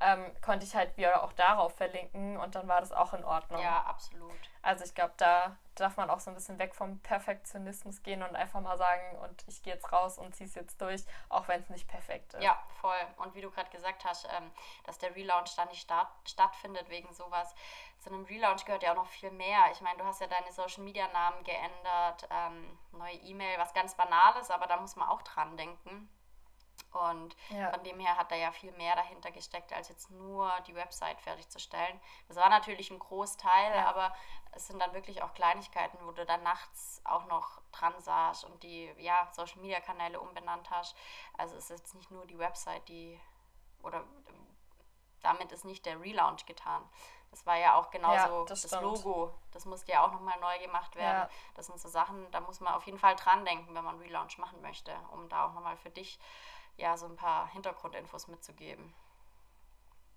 ähm, 0.00 0.26
konnte 0.42 0.66
ich 0.66 0.76
halt 0.76 0.94
wieder 0.98 1.22
auch 1.22 1.32
darauf 1.32 1.74
verlinken 1.74 2.36
und 2.36 2.54
dann 2.54 2.68
war 2.68 2.80
das 2.80 2.92
auch 2.92 3.14
in 3.14 3.24
Ordnung. 3.24 3.62
Ja, 3.62 3.84
absolut. 3.86 4.32
Also 4.60 4.84
ich 4.84 4.94
glaube, 4.94 5.14
da 5.16 5.56
darf 5.80 5.96
man 5.96 6.10
auch 6.10 6.20
so 6.20 6.30
ein 6.30 6.34
bisschen 6.34 6.58
weg 6.58 6.74
vom 6.74 7.00
Perfektionismus 7.00 8.02
gehen 8.02 8.22
und 8.22 8.36
einfach 8.36 8.60
mal 8.60 8.76
sagen, 8.76 9.16
und 9.18 9.44
ich 9.46 9.62
gehe 9.62 9.74
jetzt 9.74 9.92
raus 9.92 10.18
und 10.18 10.34
ziehe 10.34 10.48
es 10.48 10.54
jetzt 10.54 10.80
durch, 10.80 11.04
auch 11.28 11.48
wenn 11.48 11.60
es 11.60 11.70
nicht 11.70 11.88
perfekt 11.88 12.34
ist. 12.34 12.42
Ja, 12.42 12.58
voll. 12.80 13.00
Und 13.16 13.34
wie 13.34 13.40
du 13.40 13.50
gerade 13.50 13.70
gesagt 13.70 14.04
hast, 14.04 14.26
ähm, 14.26 14.50
dass 14.84 14.98
der 14.98 15.14
Relaunch 15.16 15.54
dann 15.56 15.68
nicht 15.68 15.82
start, 15.82 16.08
stattfindet 16.28 16.88
wegen 16.90 17.12
sowas. 17.12 17.54
Zu 17.98 18.10
einem 18.10 18.24
Relaunch 18.24 18.64
gehört 18.64 18.82
ja 18.82 18.92
auch 18.92 18.96
noch 18.96 19.08
viel 19.08 19.30
mehr. 19.30 19.60
Ich 19.72 19.80
meine, 19.80 19.98
du 19.98 20.04
hast 20.04 20.20
ja 20.20 20.26
deine 20.26 20.52
Social 20.52 20.84
Media 20.84 21.08
Namen 21.08 21.42
geändert, 21.44 22.28
ähm, 22.30 22.78
neue 22.92 23.14
E-Mail, 23.14 23.58
was 23.58 23.74
ganz 23.74 23.94
Banales, 23.94 24.50
aber 24.50 24.66
da 24.66 24.78
muss 24.78 24.96
man 24.96 25.08
auch 25.08 25.22
dran 25.22 25.56
denken. 25.56 26.08
Und 26.92 27.36
ja. 27.50 27.70
von 27.70 27.84
dem 27.84 28.00
her 28.00 28.16
hat 28.16 28.30
da 28.30 28.36
ja 28.36 28.50
viel 28.50 28.72
mehr 28.72 28.96
dahinter 28.96 29.30
gesteckt, 29.30 29.72
als 29.72 29.88
jetzt 29.88 30.10
nur 30.10 30.50
die 30.66 30.74
Website 30.74 31.20
fertigzustellen. 31.20 32.00
Das 32.28 32.36
war 32.36 32.48
natürlich 32.48 32.90
ein 32.90 32.98
Großteil, 32.98 33.74
ja. 33.74 33.88
aber 33.88 34.14
es 34.52 34.66
sind 34.66 34.80
dann 34.80 34.92
wirklich 34.92 35.22
auch 35.22 35.32
Kleinigkeiten, 35.34 35.98
wo 36.02 36.10
du 36.10 36.26
dann 36.26 36.42
nachts 36.42 37.00
auch 37.04 37.26
noch 37.26 37.60
dran 37.70 37.94
saßt 38.00 38.44
und 38.44 38.62
die 38.62 38.92
ja, 38.98 39.28
Social 39.32 39.60
Media 39.60 39.80
Kanäle 39.80 40.20
umbenannt 40.20 40.70
hast. 40.70 40.96
Also 41.38 41.56
es 41.56 41.70
ist 41.70 41.80
jetzt 41.80 41.94
nicht 41.94 42.10
nur 42.10 42.26
die 42.26 42.38
Website, 42.38 42.88
die 42.88 43.20
oder 43.82 44.04
damit 45.22 45.52
ist 45.52 45.64
nicht 45.64 45.86
der 45.86 46.00
Relaunch 46.00 46.46
getan. 46.46 46.82
Das 47.30 47.46
war 47.46 47.56
ja 47.56 47.76
auch 47.76 47.90
genauso 47.90 48.40
ja, 48.40 48.44
das, 48.46 48.62
das 48.62 48.80
Logo. 48.80 49.32
Das 49.52 49.64
musste 49.64 49.92
ja 49.92 50.04
auch 50.04 50.10
nochmal 50.10 50.38
neu 50.40 50.58
gemacht 50.58 50.96
werden. 50.96 51.28
Ja. 51.28 51.30
Das 51.54 51.66
sind 51.66 51.78
so 51.80 51.88
Sachen, 51.88 52.28
da 52.32 52.40
muss 52.40 52.60
man 52.60 52.74
auf 52.74 52.84
jeden 52.86 52.98
Fall 52.98 53.14
dran 53.14 53.44
denken, 53.44 53.72
wenn 53.74 53.84
man 53.84 53.98
Relaunch 53.98 54.38
machen 54.38 54.60
möchte, 54.62 54.92
um 55.12 55.28
da 55.28 55.46
auch 55.46 55.52
nochmal 55.52 55.76
für 55.76 55.90
dich 55.90 56.18
ja, 56.80 56.96
so 56.96 57.06
ein 57.06 57.16
paar 57.16 57.48
Hintergrundinfos 57.52 58.28
mitzugeben. 58.28 58.92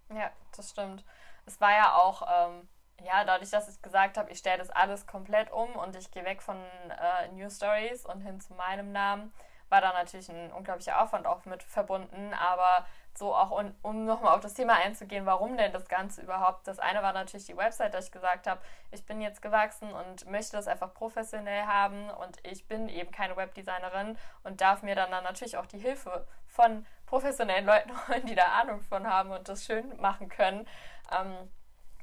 Ja, 0.09 0.31
das 0.55 0.71
stimmt. 0.71 1.03
Es 1.45 1.59
war 1.59 1.71
ja 1.71 1.95
auch, 1.95 2.21
ähm, 2.31 2.67
ja, 3.03 3.23
dadurch, 3.25 3.49
dass 3.49 3.67
ich 3.67 3.81
gesagt 3.81 4.17
habe, 4.17 4.31
ich 4.31 4.39
stelle 4.39 4.59
das 4.59 4.69
alles 4.69 5.07
komplett 5.07 5.51
um 5.51 5.75
und 5.75 5.95
ich 5.95 6.11
gehe 6.11 6.25
weg 6.25 6.41
von 6.41 6.57
äh, 6.57 7.27
News 7.29 7.57
Stories 7.57 8.05
und 8.05 8.21
hin 8.21 8.39
zu 8.39 8.53
meinem 8.53 8.91
Namen, 8.91 9.33
war 9.69 9.81
da 9.81 9.91
natürlich 9.93 10.29
ein 10.29 10.51
unglaublicher 10.51 11.01
Aufwand 11.01 11.25
auch 11.25 11.45
mit 11.45 11.63
verbunden, 11.63 12.33
aber 12.33 12.85
so 13.17 13.33
auch, 13.33 13.51
um, 13.51 13.75
um 13.81 14.05
nochmal 14.05 14.35
auf 14.35 14.41
das 14.41 14.53
Thema 14.53 14.73
einzugehen, 14.73 15.25
warum 15.25 15.57
denn 15.57 15.71
das 15.71 15.87
Ganze 15.87 16.21
überhaupt. 16.21 16.67
Das 16.67 16.79
eine 16.79 17.03
war 17.03 17.13
natürlich 17.13 17.45
die 17.45 17.57
Website, 17.57 17.93
dass 17.93 18.05
ich 18.05 18.11
gesagt 18.11 18.47
habe, 18.47 18.61
ich 18.91 19.05
bin 19.05 19.21
jetzt 19.21 19.41
gewachsen 19.41 19.91
und 19.91 20.29
möchte 20.29 20.57
das 20.57 20.67
einfach 20.67 20.93
professionell 20.93 21.65
haben 21.65 22.09
und 22.09 22.37
ich 22.43 22.67
bin 22.67 22.89
eben 22.89 23.11
keine 23.11 23.37
Webdesignerin 23.37 24.17
und 24.43 24.61
darf 24.61 24.81
mir 24.81 24.95
dann, 24.95 25.11
dann 25.11 25.23
natürlich 25.23 25.57
auch 25.57 25.67
die 25.67 25.79
Hilfe 25.79 26.25
von 26.47 26.85
professionellen 27.05 27.65
Leuten 27.65 27.91
holen, 28.07 28.25
die 28.25 28.35
da 28.35 28.45
Ahnung 28.61 28.81
von 28.81 29.07
haben 29.07 29.31
und 29.31 29.47
das 29.47 29.65
schön 29.65 29.95
machen 29.99 30.29
können. 30.29 30.67
Ähm, 31.11 31.49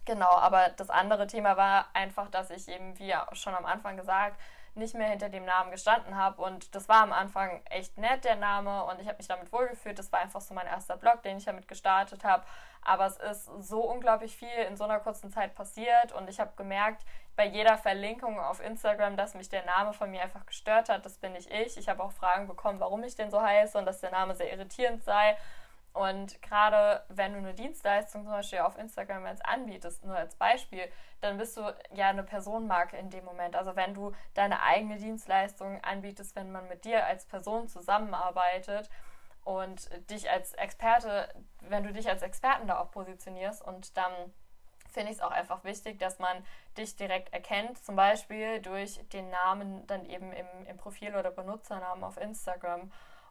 Genau, 0.06 0.30
aber 0.30 0.70
das 0.70 0.90
andere 0.90 1.26
Thema 1.26 1.56
war 1.56 1.88
einfach, 1.92 2.28
dass 2.30 2.50
ich 2.50 2.68
eben, 2.68 2.98
wie 2.98 3.14
schon 3.32 3.54
am 3.54 3.66
Anfang 3.66 3.96
gesagt, 3.96 4.40
nicht 4.74 4.94
mehr 4.94 5.08
hinter 5.08 5.28
dem 5.28 5.44
Namen 5.44 5.70
gestanden 5.70 6.16
habe. 6.16 6.40
Und 6.42 6.74
das 6.74 6.88
war 6.88 7.02
am 7.02 7.12
Anfang 7.12 7.62
echt 7.70 7.98
nett, 7.98 8.24
der 8.24 8.36
Name, 8.36 8.84
und 8.84 9.00
ich 9.00 9.06
habe 9.06 9.18
mich 9.18 9.28
damit 9.28 9.52
wohlgefühlt. 9.52 9.98
Das 9.98 10.12
war 10.12 10.20
einfach 10.20 10.40
so 10.40 10.54
mein 10.54 10.66
erster 10.66 10.96
Blog, 10.96 11.22
den 11.22 11.38
ich 11.38 11.44
damit 11.44 11.68
gestartet 11.68 12.24
habe. 12.24 12.44
Aber 12.82 13.06
es 13.06 13.18
ist 13.18 13.50
so 13.58 13.80
unglaublich 13.80 14.36
viel 14.36 14.48
in 14.68 14.76
so 14.76 14.84
einer 14.84 15.00
kurzen 15.00 15.30
Zeit 15.30 15.54
passiert 15.54 16.12
und 16.12 16.28
ich 16.30 16.40
habe 16.40 16.52
gemerkt, 16.56 17.04
bei 17.36 17.46
jeder 17.46 17.78
Verlinkung 17.78 18.38
auf 18.38 18.60
Instagram, 18.60 19.16
dass 19.16 19.34
mich 19.34 19.48
der 19.48 19.64
Name 19.64 19.92
von 19.92 20.10
mir 20.10 20.22
einfach 20.22 20.44
gestört 20.46 20.88
hat. 20.88 21.06
Das 21.06 21.18
bin 21.18 21.32
nicht 21.32 21.50
ich. 21.50 21.76
Ich 21.76 21.88
habe 21.88 22.02
auch 22.02 22.12
Fragen 22.12 22.46
bekommen, 22.46 22.80
warum 22.80 23.02
ich 23.02 23.16
denn 23.16 23.30
so 23.30 23.40
heiße 23.40 23.78
und 23.78 23.86
dass 23.86 24.00
der 24.00 24.10
Name 24.10 24.34
sehr 24.34 24.52
irritierend 24.52 25.02
sei. 25.04 25.36
Und 25.92 26.40
gerade 26.40 27.04
wenn 27.09 27.32
du 27.32 27.38
eine 27.38 27.54
Dienstleistung 27.54 28.23
zum 28.23 28.32
Beispiel 28.32 28.61
auf 28.61 28.78
Instagram 28.78 29.26
jetzt 29.26 29.44
anbietest, 29.44 30.04
nur 30.04 30.16
als 30.16 30.37
Beispiel, 30.37 30.88
dann 31.20 31.37
bist 31.37 31.56
du 31.56 31.62
ja 31.92 32.09
eine 32.09 32.23
Personenmarke 32.23 32.97
in 32.97 33.11
dem 33.11 33.25
Moment. 33.25 33.56
Also 33.56 33.75
wenn 33.75 33.94
du 33.94 34.12
deine 34.35 34.62
eigene 34.62 34.97
Dienstleistung 34.97 35.82
anbietest, 35.82 36.37
wenn 36.37 36.52
man 36.52 36.68
mit 36.68 36.85
dir 36.85 37.04
als 37.06 37.26
Person 37.26 37.68
zusammenarbeitet 37.68 38.88
und 39.44 39.90
dich 40.11 40.30
als 40.30 40.54
Experte, 40.54 41.28
wenn 41.61 41.82
du 41.82 41.92
dich 41.92 42.09
als 42.09 42.23
Experten 42.23 42.68
da 42.68 42.78
auch 42.78 42.90
positionierst 42.92 43.62
und 43.62 43.97
dann 43.97 44.12
finde 44.90 45.11
ich 45.11 45.18
es 45.18 45.23
auch 45.23 45.30
einfach 45.30 45.64
wichtig, 45.64 45.99
dass 45.99 46.18
man 46.18 46.44
dich 46.76 46.97
direkt 46.97 47.32
erkennt, 47.32 47.82
zum 47.85 47.97
Beispiel 47.97 48.61
durch 48.61 49.00
den 49.12 49.30
Namen 49.30 49.87
dann 49.87 50.04
eben 50.04 50.32
im, 50.32 50.47
im 50.68 50.76
Profil 50.76 51.14
oder 51.16 51.30
Benutzernamen 51.30 52.04
auf 52.04 52.16
Instagram. 52.16 52.90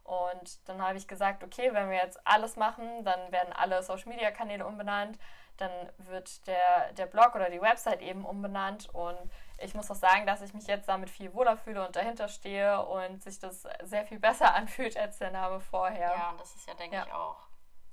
Und 0.09 0.67
dann 0.67 0.81
habe 0.81 0.97
ich 0.97 1.07
gesagt, 1.07 1.43
okay, 1.43 1.71
wenn 1.71 1.87
wir 1.91 1.97
jetzt 1.97 2.19
alles 2.25 2.55
machen, 2.55 3.03
dann 3.03 3.31
werden 3.31 3.53
alle 3.53 3.83
Social-Media-Kanäle 3.83 4.65
umbenannt, 4.65 5.19
dann 5.57 5.71
wird 5.97 6.47
der, 6.47 6.93
der 6.93 7.05
Blog 7.05 7.35
oder 7.35 7.51
die 7.51 7.61
Website 7.61 8.01
eben 8.01 8.25
umbenannt. 8.25 8.89
Und 8.91 9.19
ich 9.59 9.75
muss 9.75 9.91
auch 9.91 9.95
sagen, 9.95 10.25
dass 10.25 10.41
ich 10.41 10.55
mich 10.55 10.65
jetzt 10.65 10.89
damit 10.89 11.11
viel 11.11 11.31
wohler 11.35 11.57
fühle 11.57 11.85
und 11.85 11.95
dahinter 11.95 12.27
stehe 12.27 12.83
und 12.83 13.21
sich 13.21 13.37
das 13.37 13.67
sehr 13.83 14.03
viel 14.07 14.19
besser 14.19 14.55
anfühlt 14.55 14.97
als 14.97 15.19
der 15.19 15.29
Name 15.29 15.59
vorher. 15.59 16.09
Ja, 16.09 16.29
und 16.31 16.41
das 16.41 16.55
ist 16.55 16.67
ja, 16.67 16.73
denke 16.73 16.95
ja. 16.95 17.05
ich, 17.05 17.13
auch 17.13 17.37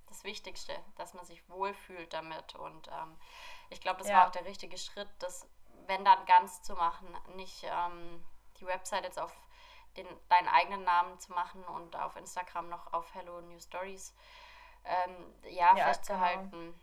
das 0.06 0.25
Wichtigste, 0.25 0.73
dass 0.96 1.12
man 1.12 1.26
sich 1.26 1.46
wohlfühlt 1.50 2.14
damit. 2.14 2.54
Und 2.54 2.88
ähm, 2.88 3.18
ich 3.68 3.82
glaube, 3.82 3.99
das 3.99 4.08
ja. 4.08 4.16
war 4.16 4.26
auch 4.28 4.32
der 4.32 4.46
richtige 4.46 4.78
Schritt, 4.78 5.08
das, 5.18 5.46
wenn 5.87 6.02
dann 6.02 6.25
ganz 6.25 6.62
zu 6.62 6.73
machen, 6.76 7.08
nicht 7.35 7.64
ähm, 7.64 8.25
die 8.58 8.66
Website 8.66 9.04
jetzt 9.04 9.20
auf 9.20 9.35
den, 9.96 10.06
deinen 10.28 10.48
eigenen 10.48 10.84
Namen 10.84 11.18
zu 11.18 11.32
machen 11.32 11.62
und 11.64 11.96
auf 11.96 12.16
Instagram 12.16 12.68
noch 12.68 12.92
auf 12.92 13.14
Hello 13.14 13.40
New 13.40 13.58
Stories 13.58 14.14
ähm, 14.84 15.34
ja, 15.50 15.76
ja, 15.76 15.86
festzuhalten. 15.86 16.50
Genau. 16.50 16.74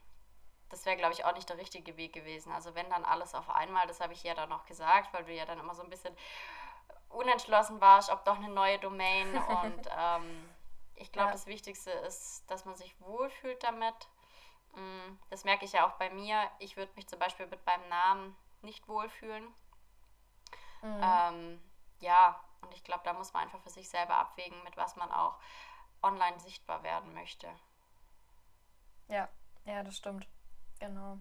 Das 0.70 0.86
wäre, 0.86 0.98
glaube 0.98 1.14
ich, 1.14 1.24
auch 1.24 1.36
nicht 1.36 1.48
der 1.50 1.58
richtige 1.58 1.98
Weg 1.98 2.14
gewesen. 2.14 2.52
Also 2.52 2.74
wenn 2.74 2.90
dann 2.90 3.06
alles 3.06 3.36
auf 3.36 3.50
einmal, 3.50 3.86
das 3.88 4.00
habe 4.00 4.14
ich 4.14 4.24
ja 4.24 4.34
dann 4.34 4.50
noch 4.50 4.66
gesagt, 4.66 5.14
weil 5.14 5.24
du 5.24 5.32
ja 5.32 5.46
dann 5.46 5.60
immer 5.60 5.76
so 5.76 5.84
ein 5.84 5.90
bisschen 5.90 6.16
unentschlossen 7.10 7.80
warst, 7.80 8.10
ob 8.10 8.26
doch 8.26 8.38
eine 8.38 8.50
neue 8.50 8.80
Domain. 8.80 9.38
und 9.64 9.90
ähm, 9.96 10.50
ich 10.96 11.12
glaube, 11.12 11.28
ja. 11.28 11.34
das 11.34 11.46
Wichtigste 11.46 11.92
ist, 11.92 12.50
dass 12.50 12.66
man 12.66 12.76
sich 12.76 13.00
wohlfühlt 13.00 13.64
damit. 13.64 14.08
Mm, 14.74 15.18
das 15.30 15.44
merke 15.44 15.66
ich 15.66 15.74
ja 15.74 15.88
auch 15.88 15.94
bei 15.94 16.10
mir. 16.10 16.50
Ich 16.60 16.76
würde 16.76 16.92
mich 16.96 17.08
zum 17.08 17.20
Beispiel 17.20 17.46
mit 17.48 17.64
meinem 17.66 17.88
Namen 17.90 18.36
nicht 18.62 18.88
wohlfühlen. 18.88 19.46
Mhm. 20.82 21.02
Ähm, 21.04 21.62
ja, 22.00 22.40
und 22.64 22.74
ich 22.74 22.84
glaube, 22.84 23.04
da 23.04 23.14
muss 23.14 23.34
man 23.34 23.44
einfach 23.44 23.62
für 23.62 23.70
sich 23.70 23.90
selber 23.90 24.18
abwägen, 24.18 24.64
mit 24.64 24.78
was 24.78 24.96
man 24.96 25.12
auch 25.12 25.40
online 26.02 26.40
sichtbar 26.40 26.84
werden 26.84 27.14
möchte. 27.14 27.48
Ja, 29.08 29.30
ja, 29.66 29.84
das 29.84 29.98
stimmt. 29.98 30.28
Genau. 30.80 31.20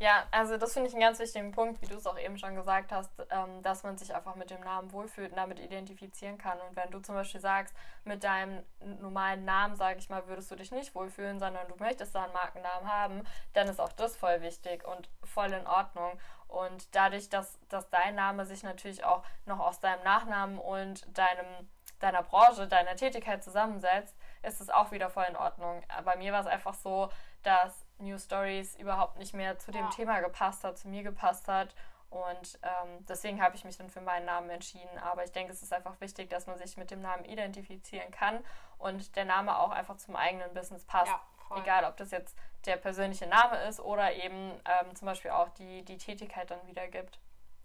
Ja, 0.00 0.26
also 0.32 0.56
das 0.56 0.72
finde 0.72 0.88
ich 0.88 0.94
einen 0.94 1.02
ganz 1.02 1.20
wichtigen 1.20 1.52
Punkt, 1.52 1.80
wie 1.80 1.86
du 1.86 1.94
es 1.94 2.06
auch 2.06 2.18
eben 2.18 2.36
schon 2.36 2.56
gesagt 2.56 2.90
hast, 2.90 3.10
ähm, 3.30 3.62
dass 3.62 3.84
man 3.84 3.96
sich 3.96 4.12
einfach 4.14 4.34
mit 4.34 4.50
dem 4.50 4.60
Namen 4.60 4.90
wohlfühlt 4.92 5.30
und 5.30 5.36
damit 5.36 5.60
identifizieren 5.60 6.36
kann. 6.36 6.58
Und 6.60 6.74
wenn 6.74 6.90
du 6.90 6.98
zum 6.98 7.14
Beispiel 7.14 7.40
sagst, 7.40 7.74
mit 8.04 8.24
deinem 8.24 8.64
normalen 9.00 9.44
Namen, 9.44 9.76
sage 9.76 10.00
ich 10.00 10.10
mal, 10.10 10.26
würdest 10.26 10.50
du 10.50 10.56
dich 10.56 10.72
nicht 10.72 10.94
wohlfühlen, 10.96 11.38
sondern 11.38 11.68
du 11.68 11.76
möchtest 11.76 12.14
da 12.14 12.24
einen 12.24 12.32
Markennamen 12.32 12.92
haben, 12.92 13.22
dann 13.52 13.68
ist 13.68 13.80
auch 13.80 13.92
das 13.92 14.16
voll 14.16 14.42
wichtig 14.42 14.84
und 14.84 15.08
voll 15.22 15.52
in 15.52 15.66
Ordnung. 15.66 16.18
Und 16.48 16.94
dadurch, 16.94 17.28
dass, 17.30 17.58
dass 17.68 17.88
dein 17.90 18.16
Name 18.16 18.46
sich 18.46 18.64
natürlich 18.64 19.04
auch 19.04 19.22
noch 19.46 19.60
aus 19.60 19.78
deinem 19.78 20.02
Nachnamen 20.02 20.58
und 20.58 21.06
deinem, 21.16 21.68
deiner 22.00 22.24
Branche, 22.24 22.66
deiner 22.66 22.96
Tätigkeit 22.96 23.44
zusammensetzt, 23.44 24.16
ist 24.42 24.60
es 24.60 24.70
auch 24.70 24.90
wieder 24.90 25.08
voll 25.08 25.26
in 25.28 25.36
Ordnung. 25.36 25.82
Bei 26.04 26.16
mir 26.16 26.32
war 26.32 26.40
es 26.40 26.46
einfach 26.46 26.74
so, 26.74 27.10
dass 27.44 27.83
New 27.98 28.18
Stories 28.18 28.76
überhaupt 28.76 29.18
nicht 29.18 29.34
mehr 29.34 29.58
zu 29.58 29.70
dem 29.70 29.84
ja. 29.84 29.90
Thema 29.90 30.20
gepasst 30.20 30.64
hat, 30.64 30.78
zu 30.78 30.88
mir 30.88 31.02
gepasst 31.02 31.48
hat. 31.48 31.74
Und 32.10 32.60
ähm, 32.62 33.04
deswegen 33.08 33.42
habe 33.42 33.56
ich 33.56 33.64
mich 33.64 33.76
dann 33.76 33.90
für 33.90 34.00
meinen 34.00 34.26
Namen 34.26 34.48
entschieden. 34.50 34.98
Aber 34.98 35.24
ich 35.24 35.32
denke, 35.32 35.52
es 35.52 35.62
ist 35.62 35.72
einfach 35.72 36.00
wichtig, 36.00 36.30
dass 36.30 36.46
man 36.46 36.56
sich 36.58 36.76
mit 36.76 36.90
dem 36.90 37.00
Namen 37.02 37.24
identifizieren 37.24 38.10
kann 38.12 38.44
und 38.78 39.16
der 39.16 39.24
Name 39.24 39.58
auch 39.58 39.70
einfach 39.70 39.96
zum 39.96 40.14
eigenen 40.14 40.54
Business 40.54 40.84
passt. 40.84 41.10
Ja, 41.10 41.20
Egal, 41.56 41.84
ob 41.84 41.96
das 41.96 42.10
jetzt 42.10 42.36
der 42.66 42.76
persönliche 42.76 43.26
Name 43.26 43.62
ist 43.64 43.80
oder 43.80 44.12
eben 44.12 44.52
ähm, 44.64 44.94
zum 44.96 45.06
Beispiel 45.06 45.30
auch 45.30 45.48
die, 45.50 45.84
die 45.84 45.98
Tätigkeit 45.98 46.50
dann 46.50 46.66
wiedergibt. 46.66 47.18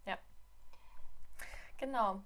Ja. 0.05 0.17
Genau. 1.77 2.21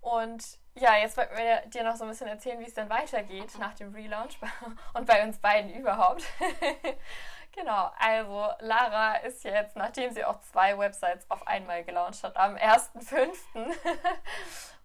Und 0.00 0.58
ja, 0.74 0.96
jetzt 0.96 1.16
wollten 1.16 1.36
wir 1.36 1.66
dir 1.66 1.82
noch 1.82 1.96
so 1.96 2.04
ein 2.04 2.10
bisschen 2.10 2.28
erzählen, 2.28 2.60
wie 2.60 2.66
es 2.66 2.74
denn 2.74 2.88
weitergeht 2.88 3.50
nach 3.58 3.74
dem 3.74 3.92
Relaunch 3.94 4.38
und 4.94 5.06
bei 5.06 5.24
uns 5.24 5.38
beiden 5.38 5.72
überhaupt. 5.74 6.24
genau, 7.52 7.90
also 7.98 8.50
Lara 8.60 9.16
ist 9.16 9.44
jetzt, 9.44 9.76
nachdem 9.76 10.10
sie 10.10 10.24
auch 10.24 10.40
zwei 10.40 10.78
Websites 10.78 11.30
auf 11.30 11.46
einmal 11.46 11.84
gelauncht 11.84 12.22
hat, 12.22 12.36
am 12.36 12.56
1.5., 12.56 13.36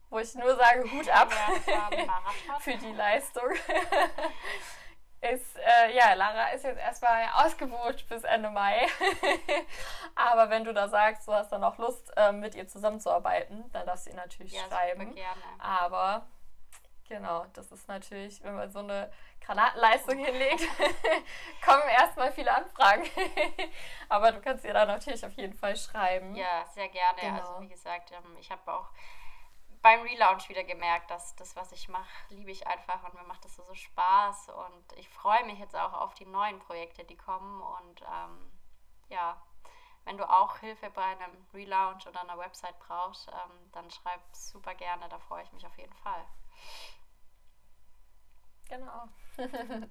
wo 0.10 0.20
ich 0.20 0.36
nur 0.36 0.56
sage, 0.56 0.84
Hut 0.92 1.10
ab 1.10 1.32
für 2.60 2.76
die 2.78 2.94
Leistung 2.94 3.50
ist, 5.22 5.58
äh, 5.58 5.96
ja, 5.96 6.14
Lara 6.14 6.50
ist 6.50 6.64
jetzt 6.64 6.80
erstmal 6.80 7.28
ausgebucht 7.34 8.08
bis 8.10 8.24
Ende 8.24 8.50
Mai. 8.50 8.86
Aber 10.16 10.50
wenn 10.50 10.64
du 10.64 10.74
da 10.74 10.88
sagst, 10.88 11.28
du 11.28 11.34
hast 11.34 11.52
dann 11.52 11.64
auch 11.64 11.78
Lust, 11.78 12.12
äh, 12.16 12.32
mit 12.32 12.54
ihr 12.56 12.68
zusammenzuarbeiten, 12.68 13.72
dann 13.72 13.86
darfst 13.86 14.06
du 14.06 14.12
ihr 14.12 14.18
natürlich 14.18 14.54
ja, 14.54 14.66
schreiben. 14.68 15.16
Gerne. 15.16 15.42
Aber 15.58 16.28
genau, 17.08 17.46
das 17.54 17.72
ist 17.72 17.88
natürlich, 17.88 18.44
wenn 18.44 18.56
man 18.56 18.72
so 18.72 18.80
eine 18.80 19.12
Granatenleistung 19.42 20.18
hinlegt, 20.18 20.62
kommen 21.66 21.88
erstmal 21.90 22.32
viele 22.32 22.54
Anfragen. 22.54 23.04
Aber 24.10 24.32
du 24.32 24.42
kannst 24.42 24.66
ihr 24.66 24.74
da 24.74 24.86
natürlich 24.86 25.26
auf 25.26 25.34
jeden 25.34 25.54
Fall 25.54 25.76
schreiben. 25.76 26.36
Ja, 26.36 26.66
sehr 26.74 26.90
gerne. 26.90 27.22
Also, 27.22 27.28
genau. 27.28 27.48
Also 27.50 27.62
wie 27.62 27.70
gesagt, 27.70 28.12
ähm, 28.12 28.38
ich 28.40 28.52
habe 28.52 28.74
auch 28.74 28.90
beim 29.82 30.02
Relaunch 30.02 30.48
wieder 30.48 30.64
gemerkt, 30.64 31.12
dass 31.12 31.36
das, 31.36 31.56
was 31.58 31.74
ich 31.74 31.90
mache, 31.90 32.10
liebe 32.30 32.52
ich 32.52 32.66
einfach 32.68 33.04
und 33.04 33.14
mir 33.16 33.24
macht 33.24 33.44
das 33.44 33.56
so, 33.56 33.64
so 33.64 33.76
Spaß. 33.76 34.50
Und 34.50 34.98
ich 34.98 35.10
freue 35.10 35.46
mich 35.46 35.60
jetzt 35.60 35.76
auch 35.76 35.94
auf 35.94 36.14
die 36.14 36.26
neuen 36.26 36.60
Projekte, 36.60 37.04
die 37.04 37.18
kommen. 37.18 37.62
Und 37.62 38.02
ähm, 38.02 38.52
ja, 39.10 39.42
wenn 40.06 40.18
du 40.18 40.30
auch 40.30 40.58
Hilfe 40.58 40.90
bei 40.90 41.04
einem 41.04 41.46
Relaunch 41.54 42.08
oder 42.08 42.22
einer 42.22 42.38
Website 42.38 42.78
brauchst, 42.80 43.28
ähm, 43.30 43.72
dann 43.72 43.90
schreib 43.90 44.20
super 44.32 44.76
gerne, 44.76 45.08
da 45.10 45.20
freue 45.20 45.44
ich 45.44 45.52
mich 45.54 45.66
auf 45.66 45.78
jeden 45.78 45.94
Fall. 45.94 46.26
Genau. 48.70 49.08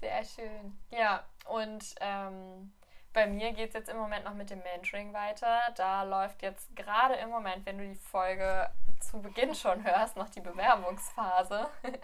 Sehr 0.00 0.24
schön. 0.24 0.78
Ja, 0.90 1.24
und 1.46 1.94
ähm, 2.00 2.72
bei 3.12 3.26
mir 3.26 3.52
geht 3.52 3.68
es 3.68 3.74
jetzt 3.74 3.88
im 3.88 3.96
Moment 3.96 4.24
noch 4.24 4.34
mit 4.34 4.50
dem 4.50 4.62
Mentoring 4.62 5.12
weiter. 5.12 5.72
Da 5.76 6.04
läuft 6.04 6.42
jetzt 6.42 6.74
gerade 6.76 7.14
im 7.14 7.30
Moment, 7.30 7.66
wenn 7.66 7.78
du 7.78 7.88
die 7.88 7.96
Folge 7.96 8.70
zu 9.00 9.20
Beginn 9.20 9.54
schon 9.54 9.82
hörst, 9.84 10.16
noch 10.16 10.30
die 10.30 10.40
Bewerbungsphase. 10.40 11.68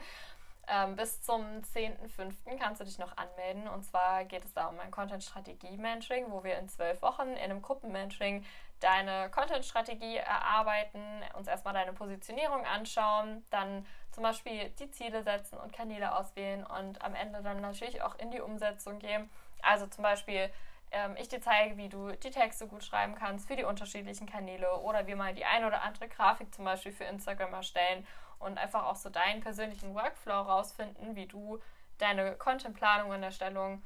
ähm, 0.68 0.96
bis 0.96 1.22
zum 1.22 1.42
10.05. 1.42 2.58
kannst 2.58 2.80
du 2.80 2.84
dich 2.84 2.98
noch 2.98 3.16
anmelden. 3.16 3.68
Und 3.68 3.84
zwar 3.84 4.24
geht 4.24 4.44
es 4.44 4.52
da 4.52 4.66
um 4.66 4.78
ein 4.80 4.90
Content-Strategie-Mentoring, 4.90 6.30
wo 6.30 6.42
wir 6.42 6.58
in 6.58 6.68
zwölf 6.68 7.02
Wochen 7.02 7.28
in 7.28 7.38
einem 7.38 7.62
Gruppen-Mentoring 7.62 8.44
deine 8.80 9.30
Content-Strategie 9.30 10.16
erarbeiten, 10.16 11.00
uns 11.34 11.48
erstmal 11.48 11.74
deine 11.74 11.92
Positionierung 11.92 12.64
anschauen, 12.66 13.44
dann 13.50 13.86
zum 14.10 14.22
Beispiel 14.22 14.70
die 14.78 14.90
Ziele 14.90 15.22
setzen 15.22 15.58
und 15.58 15.72
Kanäle 15.72 16.14
auswählen 16.16 16.64
und 16.64 17.02
am 17.02 17.14
Ende 17.14 17.42
dann 17.42 17.60
natürlich 17.60 18.02
auch 18.02 18.18
in 18.18 18.30
die 18.30 18.40
Umsetzung 18.40 18.98
gehen. 18.98 19.30
Also 19.62 19.86
zum 19.86 20.02
Beispiel 20.02 20.50
ähm, 20.90 21.16
ich 21.18 21.28
dir 21.28 21.40
zeige, 21.40 21.76
wie 21.76 21.88
du 21.88 22.12
die 22.12 22.30
Texte 22.30 22.66
gut 22.66 22.84
schreiben 22.84 23.14
kannst 23.14 23.46
für 23.46 23.56
die 23.56 23.64
unterschiedlichen 23.64 24.26
Kanäle 24.26 24.80
oder 24.80 25.06
wir 25.06 25.16
mal 25.16 25.34
die 25.34 25.44
ein 25.44 25.64
oder 25.64 25.82
andere 25.82 26.08
Grafik 26.08 26.54
zum 26.54 26.64
Beispiel 26.64 26.92
für 26.92 27.04
Instagram 27.04 27.54
erstellen 27.54 28.06
und 28.38 28.58
einfach 28.58 28.84
auch 28.84 28.96
so 28.96 29.10
deinen 29.10 29.40
persönlichen 29.40 29.94
Workflow 29.94 30.42
rausfinden, 30.42 31.16
wie 31.16 31.26
du 31.26 31.60
deine 31.98 32.34
Contentplanung 32.36 33.10
und 33.10 33.22
Erstellung 33.22 33.82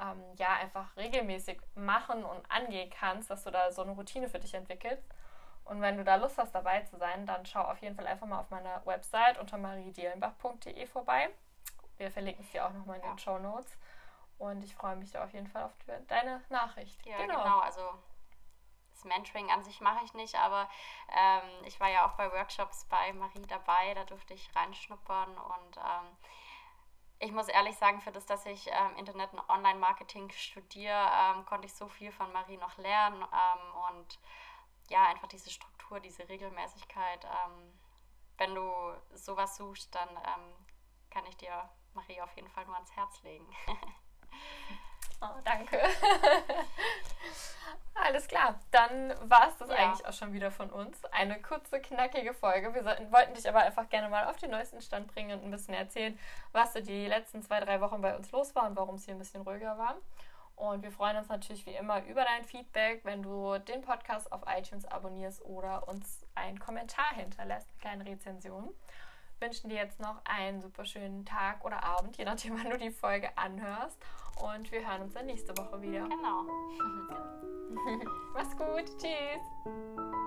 ähm, 0.00 0.22
ja 0.36 0.54
einfach 0.54 0.96
regelmäßig 0.96 1.60
machen 1.74 2.24
und 2.24 2.50
angehen 2.50 2.90
kannst, 2.90 3.30
dass 3.30 3.44
du 3.44 3.50
da 3.50 3.70
so 3.72 3.82
eine 3.82 3.92
Routine 3.92 4.28
für 4.28 4.38
dich 4.38 4.54
entwickelst. 4.54 5.04
Und 5.64 5.80
wenn 5.80 5.96
du 5.96 6.04
da 6.04 6.16
Lust 6.16 6.36
hast, 6.36 6.54
dabei 6.54 6.82
zu 6.82 6.98
sein, 6.98 7.24
dann 7.26 7.46
schau 7.46 7.62
auf 7.62 7.80
jeden 7.80 7.96
Fall 7.96 8.06
einfach 8.06 8.26
mal 8.26 8.40
auf 8.40 8.50
meiner 8.50 8.84
Website 8.84 9.38
unter 9.38 9.56
mariedielenbach.de 9.56 10.86
vorbei. 10.86 11.30
Wir 11.96 12.10
verlinken 12.10 12.44
es 12.44 12.52
dir 12.52 12.66
auch 12.66 12.72
nochmal 12.72 12.96
in 12.96 13.02
den 13.02 13.18
Show 13.18 13.38
Notes. 13.38 13.78
Und 14.38 14.62
ich 14.62 14.74
freue 14.74 14.96
mich 14.96 15.12
da 15.12 15.24
auf 15.24 15.32
jeden 15.32 15.46
Fall 15.46 15.62
auf 15.62 15.72
deine 16.08 16.42
Nachricht. 16.50 17.06
Ja, 17.06 17.16
genau. 17.18 17.42
genau. 17.42 17.60
Also 17.60 17.80
das 18.94 19.04
Mentoring 19.04 19.50
an 19.50 19.64
sich 19.64 19.80
mache 19.80 20.04
ich 20.04 20.14
nicht, 20.14 20.36
aber 20.36 20.68
ähm, 21.08 21.64
ich 21.64 21.78
war 21.80 21.88
ja 21.88 22.06
auch 22.06 22.12
bei 22.12 22.30
Workshops 22.32 22.86
bei 22.86 23.12
Marie 23.12 23.46
dabei, 23.46 23.94
da 23.94 24.04
durfte 24.04 24.34
ich 24.34 24.54
reinschnuppern 24.54 25.36
und 25.36 25.76
ähm, 25.76 26.16
ich 27.18 27.32
muss 27.32 27.48
ehrlich 27.48 27.76
sagen, 27.76 28.00
für 28.00 28.12
das, 28.12 28.26
dass 28.26 28.46
ich 28.46 28.68
ähm, 28.68 28.96
Internet- 28.96 29.32
und 29.32 29.48
Online-Marketing 29.48 30.30
studiere, 30.30 31.10
ähm, 31.12 31.44
konnte 31.46 31.66
ich 31.66 31.74
so 31.74 31.88
viel 31.88 32.12
von 32.12 32.32
Marie 32.32 32.56
noch 32.56 32.76
lernen 32.78 33.22
ähm, 33.22 33.74
und 33.90 34.18
ja, 34.90 35.06
einfach 35.06 35.28
diese 35.28 35.50
Struktur, 35.50 36.00
diese 36.00 36.28
Regelmäßigkeit. 36.28 37.24
Ähm, 37.24 37.72
wenn 38.36 38.54
du 38.54 38.70
sowas 39.14 39.56
suchst, 39.56 39.94
dann 39.94 40.08
kann 41.08 41.24
ich 41.26 41.36
dir 41.36 41.70
Marie 41.94 42.20
auf 42.20 42.34
jeden 42.34 42.50
Fall 42.50 42.66
nur 42.66 42.74
ans 42.74 42.90
Herz 42.96 43.22
legen. 43.22 43.46
oh, 45.24 45.40
danke. 45.44 45.78
Alles 47.94 48.26
klar, 48.26 48.58
dann 48.72 49.14
war 49.30 49.48
es 49.48 49.56
das 49.56 49.68
ja. 49.68 49.76
eigentlich 49.76 50.04
auch 50.06 50.12
schon 50.12 50.32
wieder 50.32 50.50
von 50.50 50.68
uns. 50.70 51.04
Eine 51.06 51.40
kurze, 51.40 51.80
knackige 51.80 52.34
Folge. 52.34 52.74
Wir 52.74 52.82
sollten, 52.82 53.12
wollten 53.12 53.34
dich 53.34 53.48
aber 53.48 53.60
einfach 53.60 53.88
gerne 53.88 54.08
mal 54.08 54.26
auf 54.26 54.36
den 54.36 54.50
neuesten 54.50 54.80
Stand 54.80 55.06
bringen 55.06 55.38
und 55.38 55.44
ein 55.44 55.50
bisschen 55.50 55.74
erzählen, 55.74 56.18
was 56.52 56.72
so 56.72 56.80
die 56.80 57.06
letzten 57.06 57.42
zwei, 57.42 57.60
drei 57.60 57.80
Wochen 57.80 58.00
bei 58.00 58.16
uns 58.16 58.32
los 58.32 58.54
war 58.54 58.66
und 58.68 58.76
warum 58.76 58.96
es 58.96 59.04
hier 59.04 59.14
ein 59.14 59.18
bisschen 59.18 59.42
ruhiger 59.42 59.78
war. 59.78 59.96
Und 60.56 60.82
wir 60.82 60.90
freuen 60.90 61.16
uns 61.16 61.28
natürlich 61.28 61.66
wie 61.66 61.74
immer 61.74 62.04
über 62.04 62.24
dein 62.24 62.44
Feedback, 62.44 63.04
wenn 63.04 63.22
du 63.22 63.58
den 63.58 63.82
Podcast 63.82 64.30
auf 64.32 64.42
iTunes 64.46 64.84
abonnierst 64.84 65.44
oder 65.44 65.86
uns 65.88 66.26
einen 66.34 66.58
Kommentar 66.58 67.14
hinterlässt, 67.14 67.68
eine 67.70 67.80
kleine 67.80 68.06
Rezension. 68.06 68.74
Wünschen 69.40 69.70
dir 69.70 69.76
jetzt 69.76 70.00
noch 70.00 70.20
einen 70.24 70.60
super 70.60 70.84
schönen 70.84 71.24
Tag 71.24 71.64
oder 71.64 71.82
Abend, 71.82 72.16
je 72.16 72.24
nachdem, 72.24 72.58
wann 72.62 72.70
du 72.70 72.78
die 72.78 72.90
Folge 72.90 73.36
anhörst. 73.36 73.98
Und 74.40 74.70
wir 74.72 74.86
hören 74.86 75.02
uns 75.02 75.14
dann 75.14 75.26
nächste 75.26 75.56
Woche 75.56 75.80
wieder. 75.80 76.08
Genau. 76.08 76.44
Mach's 78.34 78.56
gut. 78.56 78.86
Tschüss. 78.98 80.23